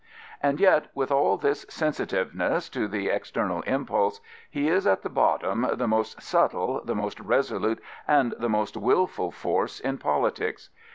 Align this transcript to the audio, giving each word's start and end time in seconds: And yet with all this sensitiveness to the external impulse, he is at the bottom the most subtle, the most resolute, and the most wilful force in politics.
And 0.41 0.59
yet 0.59 0.87
with 0.95 1.11
all 1.11 1.37
this 1.37 1.63
sensitiveness 1.69 2.69
to 2.69 2.87
the 2.87 3.09
external 3.09 3.61
impulse, 3.67 4.19
he 4.49 4.67
is 4.67 4.87
at 4.87 5.03
the 5.03 5.11
bottom 5.11 5.67
the 5.73 5.87
most 5.87 6.19
subtle, 6.23 6.81
the 6.83 6.95
most 6.95 7.19
resolute, 7.19 7.79
and 8.07 8.33
the 8.39 8.49
most 8.49 8.75
wilful 8.75 9.29
force 9.29 9.79
in 9.79 9.99
politics. 9.99 10.71